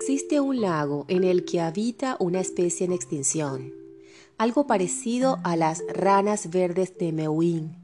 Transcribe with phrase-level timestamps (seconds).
[0.00, 3.74] Existe un lago en el que habita una especie en extinción,
[4.38, 7.76] algo parecido a las ranas verdes de Meuin.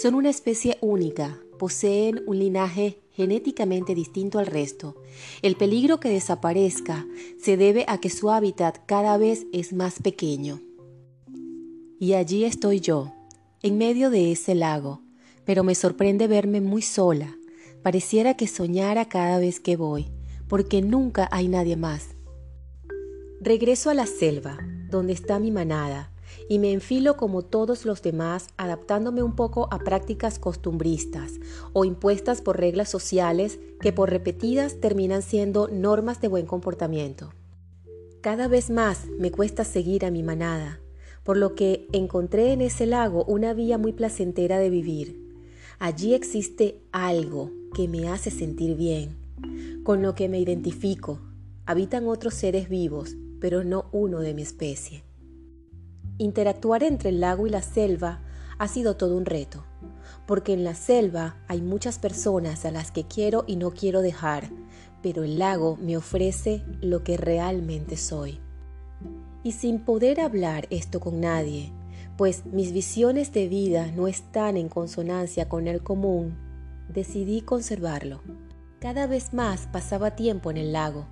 [0.00, 4.94] Son una especie única, poseen un linaje genéticamente distinto al resto.
[5.42, 7.04] El peligro que desaparezca
[7.36, 10.60] se debe a que su hábitat cada vez es más pequeño.
[11.98, 13.12] Y allí estoy yo,
[13.62, 15.02] en medio de ese lago,
[15.44, 17.36] pero me sorprende verme muy sola.
[17.82, 20.06] Pareciera que soñara cada vez que voy,
[20.48, 22.08] porque nunca hay nadie más.
[23.40, 24.58] Regreso a la selva,
[24.90, 26.10] donde está mi manada,
[26.48, 31.32] y me enfilo como todos los demás, adaptándome un poco a prácticas costumbristas
[31.72, 37.32] o impuestas por reglas sociales que por repetidas terminan siendo normas de buen comportamiento.
[38.20, 40.80] Cada vez más me cuesta seguir a mi manada,
[41.22, 45.20] por lo que encontré en ese lago una vía muy placentera de vivir.
[45.78, 49.16] Allí existe algo que me hace sentir bien,
[49.86, 51.20] con lo que me identifico.
[51.64, 55.04] Habitan otros seres vivos, pero no uno de mi especie.
[56.18, 58.20] Interactuar entre el lago y la selva
[58.58, 59.64] ha sido todo un reto,
[60.26, 64.50] porque en la selva hay muchas personas a las que quiero y no quiero dejar,
[65.04, 68.40] pero el lago me ofrece lo que realmente soy.
[69.44, 71.72] Y sin poder hablar esto con nadie,
[72.16, 76.36] pues mis visiones de vida no están en consonancia con el común,
[76.92, 78.20] decidí conservarlo.
[78.80, 81.06] Cada vez más pasaba tiempo en el lago.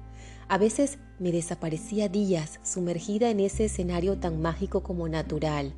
[0.48, 5.74] A veces me desaparecía días sumergida en ese escenario tan mágico como natural.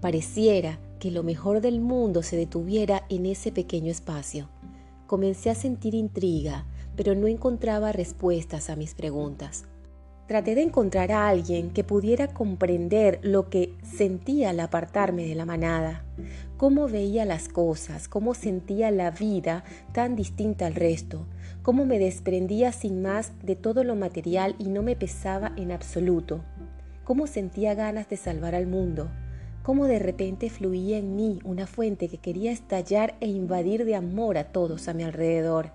[0.00, 4.48] Pareciera que lo mejor del mundo se detuviera en ese pequeño espacio.
[5.08, 6.64] Comencé a sentir intriga,
[6.96, 9.64] pero no encontraba respuestas a mis preguntas.
[10.26, 15.46] Traté de encontrar a alguien que pudiera comprender lo que sentía al apartarme de la
[15.46, 16.04] manada,
[16.56, 21.26] cómo veía las cosas, cómo sentía la vida tan distinta al resto,
[21.62, 26.42] cómo me desprendía sin más de todo lo material y no me pesaba en absoluto,
[27.04, 29.08] cómo sentía ganas de salvar al mundo,
[29.62, 34.38] cómo de repente fluía en mí una fuente que quería estallar e invadir de amor
[34.38, 35.70] a todos a mi alrededor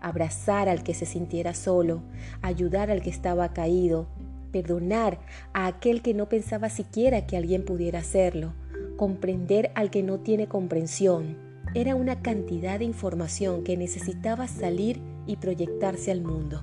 [0.00, 2.02] abrazar al que se sintiera solo,
[2.42, 4.06] ayudar al que estaba caído,
[4.52, 5.18] perdonar
[5.52, 8.54] a aquel que no pensaba siquiera que alguien pudiera hacerlo,
[8.96, 11.36] comprender al que no tiene comprensión.
[11.74, 16.62] Era una cantidad de información que necesitaba salir y proyectarse al mundo.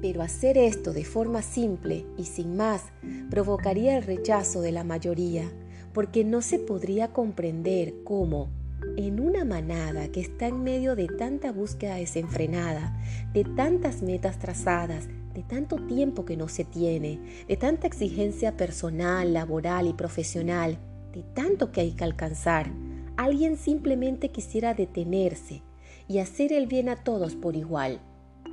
[0.00, 2.84] Pero hacer esto de forma simple y sin más
[3.30, 5.50] provocaría el rechazo de la mayoría,
[5.92, 8.50] porque no se podría comprender cómo,
[8.96, 12.96] en una manada que está en medio de tanta búsqueda desenfrenada,
[13.32, 19.34] de tantas metas trazadas, de tanto tiempo que no se tiene, de tanta exigencia personal,
[19.34, 20.78] laboral y profesional,
[21.12, 22.70] de tanto que hay que alcanzar,
[23.16, 25.62] alguien simplemente quisiera detenerse
[26.08, 28.00] y hacer el bien a todos por igual,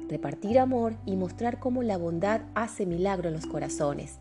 [0.09, 4.19] repartir amor y mostrar cómo la bondad hace milagro en los corazones.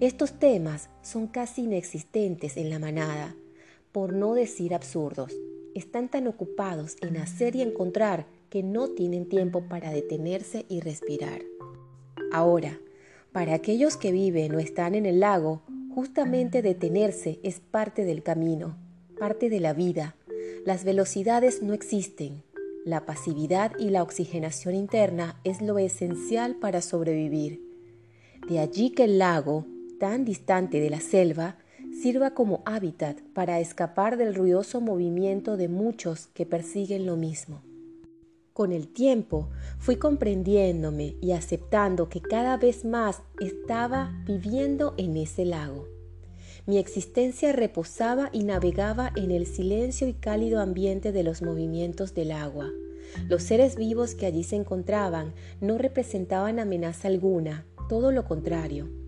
[0.00, 3.34] Estos temas son casi inexistentes en la manada,
[3.96, 5.32] por no decir absurdos.
[5.74, 11.40] Están tan ocupados en hacer y encontrar que no tienen tiempo para detenerse y respirar.
[12.30, 12.78] Ahora,
[13.32, 15.62] para aquellos que viven o están en el lago,
[15.94, 18.76] justamente detenerse es parte del camino,
[19.18, 20.14] parte de la vida.
[20.66, 22.42] Las velocidades no existen.
[22.84, 27.62] La pasividad y la oxigenación interna es lo esencial para sobrevivir.
[28.46, 29.64] De allí que el lago,
[29.98, 31.56] tan distante de la selva,
[32.02, 37.62] sirva como hábitat para escapar del ruidoso movimiento de muchos que persiguen lo mismo.
[38.52, 39.48] Con el tiempo
[39.78, 45.86] fui comprendiéndome y aceptando que cada vez más estaba viviendo en ese lago.
[46.66, 52.32] Mi existencia reposaba y navegaba en el silencio y cálido ambiente de los movimientos del
[52.32, 52.70] agua.
[53.28, 59.05] Los seres vivos que allí se encontraban no representaban amenaza alguna, todo lo contrario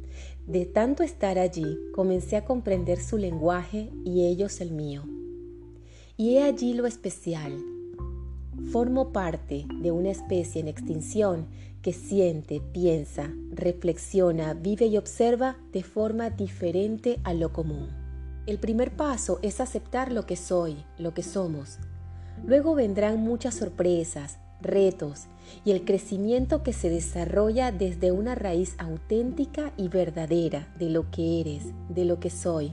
[0.49, 5.05] de tanto estar allí, comencé a comprender su lenguaje y ellos el mío.
[6.17, 7.63] Y he allí lo especial.
[8.73, 11.49] Formo parte de una especie en extinción
[11.83, 17.91] que siente, piensa, reflexiona, vive y observa de forma diferente a lo común.
[18.47, 21.79] El primer paso es aceptar lo que soy, lo que somos.
[22.43, 25.27] Luego vendrán muchas sorpresas, retos
[25.65, 31.41] y el crecimiento que se desarrolla desde una raíz auténtica y verdadera de lo que
[31.41, 32.73] eres, de lo que soy.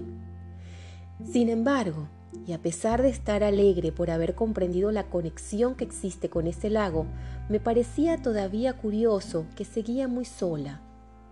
[1.23, 2.09] Sin embargo,
[2.45, 6.69] y a pesar de estar alegre por haber comprendido la conexión que existe con ese
[6.69, 7.05] lago,
[7.49, 10.81] me parecía todavía curioso que seguía muy sola.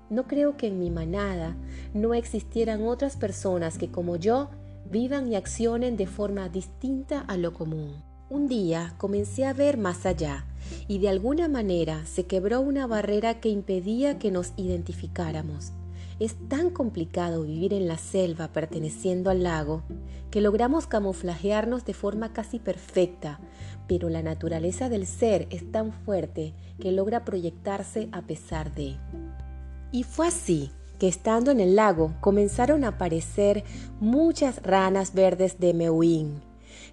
[0.10, 1.56] No creo que en mi manada
[1.94, 4.50] no existieran otras personas que como yo
[4.90, 8.13] vivan y accionen de forma distinta a lo común.
[8.34, 10.48] Un día comencé a ver más allá
[10.88, 15.72] y de alguna manera se quebró una barrera que impedía que nos identificáramos.
[16.20, 19.84] Es tan complicado vivir en la selva perteneciendo al lago
[20.32, 23.40] que logramos camuflajearnos de forma casi perfecta,
[23.88, 28.96] pero la naturaleza del ser es tan fuerte que logra proyectarse a pesar de.
[29.92, 33.64] Y fue así que estando en el lago comenzaron a aparecer
[34.00, 36.42] muchas ranas verdes de Mewin.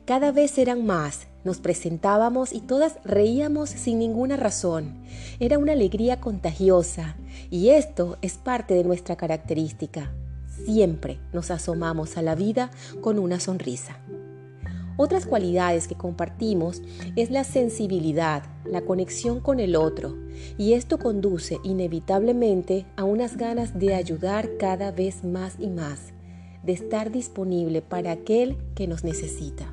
[0.04, 5.02] Cada vez eran más, nos presentábamos y todas reíamos sin ninguna razón.
[5.38, 7.16] Era una alegría contagiosa
[7.50, 10.12] y esto es parte de nuestra característica.
[10.66, 12.70] Siempre nos asomamos a la vida
[13.00, 13.98] con una sonrisa.
[15.02, 16.82] Otras cualidades que compartimos
[17.16, 20.18] es la sensibilidad, la conexión con el otro,
[20.58, 26.12] y esto conduce inevitablemente a unas ganas de ayudar cada vez más y más,
[26.62, 29.72] de estar disponible para aquel que nos necesita.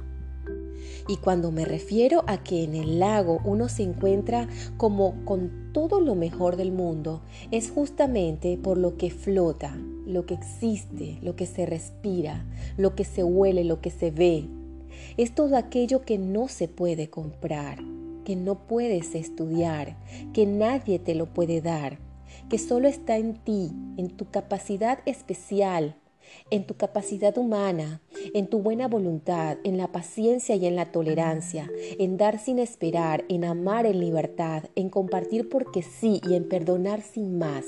[1.07, 6.01] Y cuando me refiero a que en el lago uno se encuentra como con todo
[6.01, 7.21] lo mejor del mundo,
[7.51, 12.45] es justamente por lo que flota, lo que existe, lo que se respira,
[12.77, 14.49] lo que se huele, lo que se ve.
[15.15, 17.79] Es todo aquello que no se puede comprar,
[18.25, 19.97] que no puedes estudiar,
[20.33, 21.99] que nadie te lo puede dar,
[22.49, 25.95] que solo está en ti, en tu capacidad especial,
[26.49, 28.01] en tu capacidad humana,
[28.33, 31.69] en tu buena voluntad, en la paciencia y en la tolerancia,
[31.99, 37.01] en dar sin esperar, en amar en libertad, en compartir porque sí y en perdonar
[37.01, 37.65] sin más.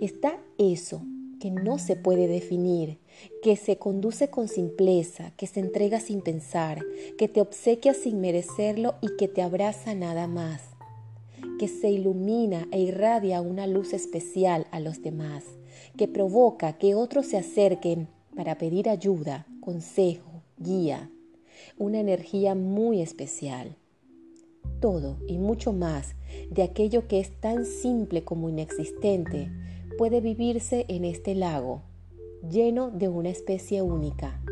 [0.00, 1.02] Está eso
[1.40, 2.98] que no se puede definir,
[3.42, 6.80] que se conduce con simpleza, que se entrega sin pensar,
[7.18, 10.62] que te obsequia sin merecerlo y que te abraza nada más,
[11.58, 15.44] que se ilumina e irradia una luz especial a los demás
[15.96, 21.10] que provoca que otros se acerquen para pedir ayuda, consejo, guía,
[21.78, 23.76] una energía muy especial.
[24.80, 26.14] Todo y mucho más
[26.50, 29.50] de aquello que es tan simple como inexistente
[29.96, 31.82] puede vivirse en este lago,
[32.50, 34.42] lleno de una especie única,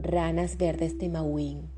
[0.00, 1.77] ranas verdes de Mawin.